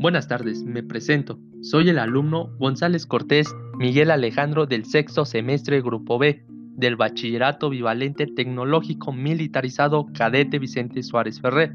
Buenas 0.00 0.28
tardes, 0.28 0.62
me 0.62 0.84
presento. 0.84 1.40
Soy 1.60 1.88
el 1.88 1.98
alumno 1.98 2.50
González 2.60 3.04
Cortés 3.04 3.52
Miguel 3.78 4.12
Alejandro 4.12 4.64
del 4.64 4.84
sexto 4.84 5.24
semestre 5.24 5.82
Grupo 5.82 6.20
B 6.20 6.44
del 6.76 6.94
Bachillerato 6.94 7.68
Bivalente 7.68 8.28
Tecnológico 8.28 9.12
Militarizado 9.12 10.06
Cadete 10.14 10.60
Vicente 10.60 11.02
Suárez 11.02 11.40
Ferrer. 11.40 11.74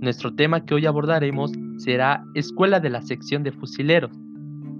Nuestro 0.00 0.36
tema 0.36 0.64
que 0.64 0.74
hoy 0.74 0.86
abordaremos 0.86 1.50
será 1.78 2.24
Escuela 2.36 2.78
de 2.78 2.90
la 2.90 3.02
Sección 3.02 3.42
de 3.42 3.50
Fusileros. 3.50 4.12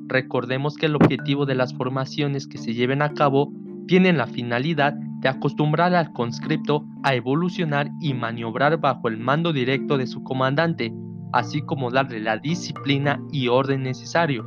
Recordemos 0.06 0.76
que 0.76 0.86
el 0.86 0.94
objetivo 0.94 1.44
de 1.44 1.56
las 1.56 1.74
formaciones 1.74 2.46
que 2.46 2.58
se 2.58 2.72
lleven 2.72 3.02
a 3.02 3.14
cabo 3.14 3.52
tienen 3.88 4.16
la 4.16 4.28
finalidad 4.28 4.92
de 4.92 5.28
acostumbrar 5.28 5.92
al 5.92 6.12
conscripto 6.12 6.86
a 7.02 7.16
evolucionar 7.16 7.90
y 8.00 8.14
maniobrar 8.14 8.78
bajo 8.78 9.08
el 9.08 9.18
mando 9.18 9.52
directo 9.52 9.98
de 9.98 10.06
su 10.06 10.22
comandante 10.22 10.94
así 11.36 11.60
como 11.60 11.90
darle 11.90 12.20
la 12.20 12.38
disciplina 12.38 13.20
y 13.30 13.48
orden 13.48 13.82
necesario. 13.82 14.46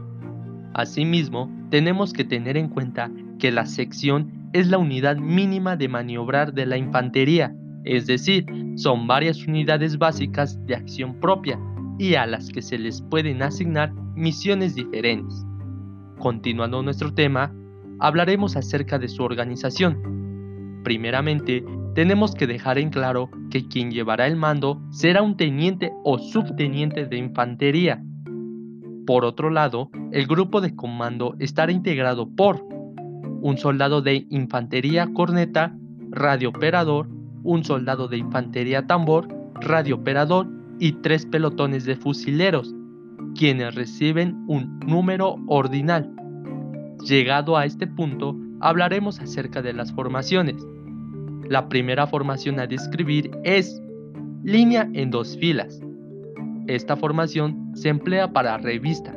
Asimismo, 0.73 1.47
tenemos 1.70 2.13
que 2.13 2.23
tener 2.23 2.57
en 2.57 2.67
cuenta 2.70 3.11
que 3.38 3.52
la 3.52 3.67
sección 3.67 4.49
es 4.53 4.67
la 4.67 4.80
unidad 4.80 5.17
mínima 5.17 5.75
de 5.75 5.88
maniobrar 5.88 6.52
de 6.53 6.66
la 6.66 6.77
infantería, 6.77 7.55
es 7.85 8.07
decir, 8.07 8.45
son 8.75 9.05
varias 9.05 9.45
unidades 9.45 9.99
básicas 9.99 10.66
de 10.66 10.75
acción 10.75 11.20
propia 11.20 11.59
y 11.99 12.16
a 12.16 12.25
las 12.25 12.49
que 12.49 12.63
se 12.63 12.80
les 12.80 13.02
pueden 13.03 13.44
asignar 13.44 13.94
misiones 14.16 14.73
diferentes. 14.73 15.45
Continuando 16.17 16.81
nuestro 16.81 17.13
tema, 17.13 17.53
hablaremos 17.99 18.55
acerca 18.55 18.97
de 18.97 19.09
su 19.09 19.23
organización. 19.23 20.81
Primeramente, 20.83 21.63
tenemos 21.95 22.33
que 22.35 22.47
dejar 22.47 22.77
en 22.77 22.89
claro 22.89 23.29
que 23.49 23.67
quien 23.67 23.91
llevará 23.91 24.27
el 24.27 24.35
mando 24.35 24.81
será 24.91 25.21
un 25.21 25.35
teniente 25.37 25.91
o 26.03 26.19
subteniente 26.19 27.05
de 27.05 27.17
infantería. 27.17 28.03
Por 29.05 29.25
otro 29.25 29.49
lado, 29.49 29.89
el 30.11 30.27
grupo 30.27 30.61
de 30.61 30.75
comando 30.75 31.35
estará 31.39 31.71
integrado 31.71 32.29
por 32.29 32.63
un 33.41 33.57
soldado 33.57 34.01
de 34.01 34.27
infantería 34.29 35.07
corneta, 35.13 35.75
radiooperador, 36.11 37.09
un 37.43 37.63
soldado 37.63 38.07
de 38.07 38.17
infantería 38.17 38.85
tambor, 38.85 39.27
radiooperador 39.61 40.47
y 40.79 40.93
tres 40.93 41.25
pelotones 41.25 41.85
de 41.85 41.95
fusileros, 41.95 42.73
quienes 43.35 43.75
reciben 43.75 44.43
un 44.47 44.79
número 44.79 45.37
ordinal. 45.47 46.13
Llegado 47.03 47.57
a 47.57 47.65
este 47.65 47.87
punto, 47.87 48.35
hablaremos 48.59 49.19
acerca 49.19 49.61
de 49.61 49.73
las 49.73 49.91
formaciones. 49.93 50.65
La 51.50 51.67
primera 51.67 52.05
formación 52.05 52.59
a 52.59 52.67
describir 52.67 53.31
es 53.44 53.81
línea 54.44 54.88
en 54.94 55.09
dos 55.09 55.36
filas. 55.36 55.81
Esta 56.67 56.95
formación 56.95 57.72
se 57.73 57.89
emplea 57.89 58.31
para 58.31 58.59
revista, 58.59 59.16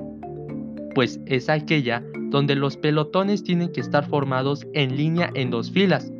pues 0.94 1.20
es 1.26 1.50
aquella 1.50 2.02
donde 2.30 2.56
los 2.56 2.78
pelotones 2.78 3.44
tienen 3.44 3.70
que 3.70 3.82
estar 3.82 4.08
formados 4.08 4.66
en 4.72 4.96
línea 4.96 5.30
en 5.34 5.50
dos 5.50 5.70
filas, 5.70 6.10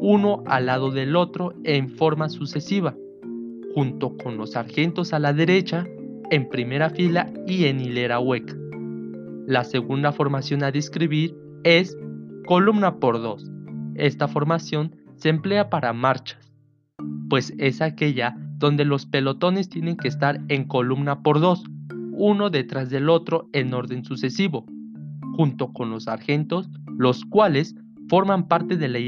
uno 0.00 0.42
al 0.46 0.64
lado 0.64 0.90
del 0.90 1.14
otro 1.14 1.52
en 1.64 1.90
forma 1.90 2.30
sucesiva, 2.30 2.96
junto 3.74 4.16
con 4.16 4.38
los 4.38 4.52
sargentos 4.52 5.12
a 5.12 5.18
la 5.18 5.34
derecha, 5.34 5.86
en 6.30 6.48
primera 6.48 6.88
fila 6.88 7.30
y 7.46 7.66
en 7.66 7.80
hilera 7.80 8.20
hueca. 8.20 8.56
La 9.46 9.64
segunda 9.64 10.12
formación 10.12 10.62
a 10.62 10.70
describir 10.70 11.36
es 11.62 11.94
columna 12.46 12.96
por 12.96 13.20
dos. 13.20 13.50
Esta 13.94 14.28
formación 14.28 14.97
se 15.18 15.28
emplea 15.28 15.68
para 15.68 15.92
marchas, 15.92 16.52
pues 17.28 17.52
es 17.58 17.82
aquella 17.82 18.34
donde 18.58 18.84
los 18.84 19.06
pelotones 19.06 19.68
tienen 19.68 19.96
que 19.96 20.08
estar 20.08 20.40
en 20.48 20.64
columna 20.64 21.22
por 21.22 21.40
dos, 21.40 21.64
uno 22.12 22.50
detrás 22.50 22.90
del 22.90 23.08
otro 23.08 23.48
en 23.52 23.74
orden 23.74 24.04
sucesivo, 24.04 24.66
junto 25.36 25.72
con 25.72 25.90
los 25.90 26.04
sargentos, 26.04 26.68
los 26.96 27.24
cuales 27.24 27.76
forman 28.08 28.48
parte 28.48 28.76
de 28.76 28.88
la, 28.88 28.98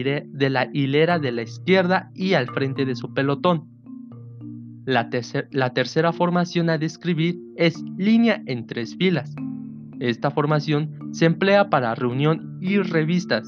hilera 0.73 1.19
de 1.19 1.33
la 1.33 1.43
izquierda 1.43 2.11
y 2.15 2.35
al 2.35 2.47
frente 2.49 2.85
de 2.85 2.95
su 2.95 3.13
pelotón. 3.15 3.69
La, 4.85 5.09
la 5.51 5.73
tercera 5.73 6.13
formación 6.13 6.71
a 6.71 6.79
describir 6.79 7.39
es 7.57 7.83
línea 7.97 8.43
en 8.47 8.67
tres 8.67 8.97
filas. 8.97 9.35
Esta 9.99 10.31
formación 10.31 11.11
se 11.13 11.27
emplea 11.27 11.71
para 11.71 11.95
reunión 11.95 12.59
y 12.61 12.79
revistas, 12.79 13.45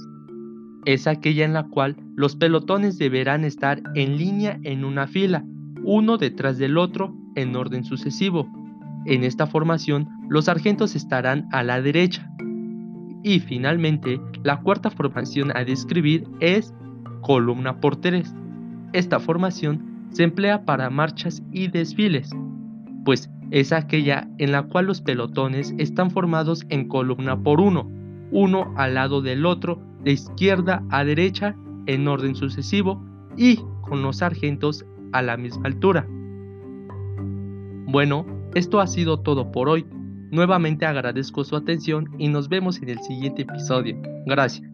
es 0.85 1.07
aquella 1.07 1.45
en 1.45 1.53
la 1.53 1.65
cual 1.65 1.97
los 2.17 2.37
pelotones 2.37 2.99
deberán 2.99 3.45
estar 3.45 3.83
en 3.95 4.17
línea 4.17 4.59
en 4.63 4.85
una 4.85 5.07
fila, 5.07 5.45
uno 5.85 6.19
detrás 6.19 6.59
del 6.59 6.79
otro 6.79 7.15
en 7.35 7.55
orden 7.57 7.85
sucesivo. 7.85 8.49
En 9.07 9.25
esta 9.25 9.47
formación, 9.47 10.09
los 10.29 10.47
sargentos 10.47 10.95
estarán 10.95 11.49
a 11.53 11.63
la 11.63 11.81
derecha. 11.81 12.29
Y 13.25 13.41
finalmente, 13.41 14.21
la 14.43 14.61
cuarta 14.61 14.91
formación 14.91 15.57
a 15.57 15.65
describir 15.65 16.25
es 16.41 16.75
columna 17.21 17.81
por 17.81 17.97
tres. 17.97 18.35
Esta 18.93 19.21
formación 19.21 20.07
se 20.11 20.25
emplea 20.25 20.65
para 20.65 20.91
marchas 20.91 21.43
y 21.53 21.69
desfiles, 21.69 22.31
pues 23.05 23.31
es 23.51 23.73
aquella 23.73 24.29
en 24.39 24.53
la 24.53 24.65
cual 24.65 24.87
los 24.87 25.01
pelotones 25.01 25.75
están 25.79 26.11
formados 26.11 26.65
en 26.69 26.89
columna 26.89 27.39
por 27.39 27.61
uno, 27.61 27.91
uno 28.33 28.75
al 28.77 28.95
lado 28.95 29.23
del 29.23 29.47
otro 29.47 29.79
de 30.03 30.13
izquierda 30.13 30.83
a 30.91 31.05
derecha 31.05 31.55
en 31.87 32.09
orden 32.09 32.35
sucesivo 32.35 33.01
y 33.37 33.61
con 33.83 34.03
los 34.03 34.19
sargentos 34.19 34.85
a 35.13 35.23
la 35.23 35.37
misma 35.37 35.67
altura. 35.67 36.07
Bueno, 37.87 38.27
esto 38.55 38.81
ha 38.81 38.87
sido 38.87 39.21
todo 39.21 39.53
por 39.53 39.69
hoy. 39.69 39.87
Nuevamente 40.31 40.87
agradezco 40.87 41.45
su 41.45 41.57
atención 41.57 42.09
y 42.19 42.29
nos 42.29 42.49
vemos 42.49 42.81
en 42.81 42.89
el 42.89 42.99
siguiente 43.01 43.43
episodio. 43.43 43.97
Gracias. 44.27 44.72